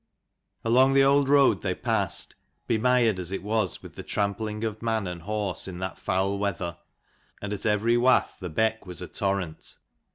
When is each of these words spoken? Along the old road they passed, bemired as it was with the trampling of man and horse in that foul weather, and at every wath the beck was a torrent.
Along 0.65 0.95
the 0.95 1.03
old 1.03 1.29
road 1.29 1.61
they 1.61 1.75
passed, 1.75 2.33
bemired 2.67 3.19
as 3.19 3.31
it 3.31 3.43
was 3.43 3.83
with 3.83 3.93
the 3.93 4.01
trampling 4.01 4.63
of 4.63 4.81
man 4.81 5.05
and 5.05 5.21
horse 5.21 5.67
in 5.67 5.77
that 5.77 5.99
foul 5.99 6.39
weather, 6.39 6.79
and 7.39 7.53
at 7.53 7.67
every 7.67 7.97
wath 7.97 8.37
the 8.39 8.49
beck 8.49 8.87
was 8.87 9.03
a 9.03 9.07
torrent. 9.07 9.75